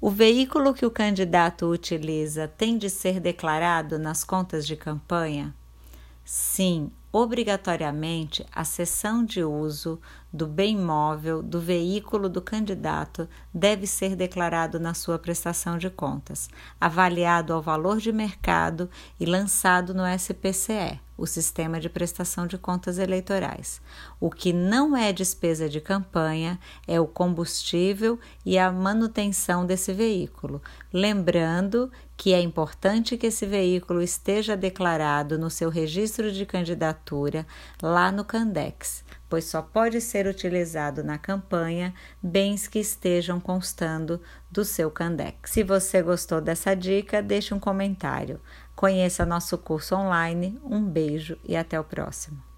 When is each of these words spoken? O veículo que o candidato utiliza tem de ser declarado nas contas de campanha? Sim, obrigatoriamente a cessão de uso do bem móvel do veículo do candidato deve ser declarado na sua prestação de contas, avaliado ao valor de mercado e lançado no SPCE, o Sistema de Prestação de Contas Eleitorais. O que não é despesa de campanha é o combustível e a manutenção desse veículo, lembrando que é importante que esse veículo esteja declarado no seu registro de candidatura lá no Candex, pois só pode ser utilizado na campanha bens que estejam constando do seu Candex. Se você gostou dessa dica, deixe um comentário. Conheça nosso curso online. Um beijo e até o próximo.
O 0.00 0.08
veículo 0.08 0.72
que 0.72 0.86
o 0.86 0.90
candidato 0.90 1.66
utiliza 1.66 2.48
tem 2.48 2.78
de 2.78 2.88
ser 2.88 3.20
declarado 3.20 3.98
nas 3.98 4.24
contas 4.24 4.66
de 4.66 4.74
campanha? 4.74 5.54
Sim, 6.24 6.90
obrigatoriamente 7.12 8.46
a 8.52 8.64
cessão 8.64 9.24
de 9.24 9.42
uso 9.42 10.00
do 10.32 10.46
bem 10.46 10.76
móvel 10.76 11.42
do 11.42 11.60
veículo 11.60 12.28
do 12.28 12.40
candidato 12.40 13.28
deve 13.52 13.86
ser 13.86 14.14
declarado 14.14 14.78
na 14.78 14.94
sua 14.94 15.18
prestação 15.18 15.76
de 15.76 15.90
contas, 15.90 16.48
avaliado 16.80 17.52
ao 17.52 17.60
valor 17.60 17.98
de 17.98 18.12
mercado 18.12 18.88
e 19.18 19.26
lançado 19.26 19.92
no 19.92 20.02
SPCE, 20.06 21.00
o 21.18 21.26
Sistema 21.26 21.80
de 21.80 21.88
Prestação 21.88 22.46
de 22.46 22.56
Contas 22.56 22.96
Eleitorais. 22.96 23.82
O 24.20 24.30
que 24.30 24.52
não 24.52 24.96
é 24.96 25.12
despesa 25.12 25.68
de 25.68 25.80
campanha 25.80 26.58
é 26.86 27.00
o 27.00 27.08
combustível 27.08 28.18
e 28.46 28.56
a 28.56 28.70
manutenção 28.70 29.66
desse 29.66 29.92
veículo, 29.92 30.62
lembrando 30.92 31.90
que 32.16 32.32
é 32.34 32.40
importante 32.40 33.16
que 33.16 33.26
esse 33.26 33.46
veículo 33.46 34.00
esteja 34.02 34.56
declarado 34.56 35.38
no 35.38 35.50
seu 35.50 35.70
registro 35.70 36.30
de 36.30 36.44
candidatura 36.44 36.99
lá 37.82 38.10
no 38.10 38.24
Candex, 38.24 39.04
pois 39.28 39.44
só 39.44 39.62
pode 39.62 40.00
ser 40.00 40.26
utilizado 40.26 41.04
na 41.04 41.18
campanha 41.18 41.94
bens 42.22 42.66
que 42.66 42.78
estejam 42.78 43.38
constando 43.38 44.20
do 44.50 44.64
seu 44.64 44.90
Candex. 44.90 45.50
Se 45.50 45.62
você 45.62 46.02
gostou 46.02 46.40
dessa 46.40 46.74
dica, 46.74 47.22
deixe 47.22 47.54
um 47.54 47.60
comentário. 47.60 48.40
Conheça 48.74 49.26
nosso 49.26 49.58
curso 49.58 49.94
online. 49.94 50.58
Um 50.64 50.82
beijo 50.82 51.36
e 51.44 51.56
até 51.56 51.78
o 51.78 51.84
próximo. 51.84 52.42